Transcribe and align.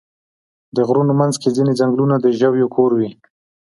د 0.75 0.77
غرونو 0.87 1.13
منځ 1.19 1.33
کې 1.41 1.49
ځینې 1.57 1.73
ځنګلونه 1.79 2.15
د 2.19 2.25
ژویو 2.39 2.73
کور 2.75 2.91
وي. 2.99 3.09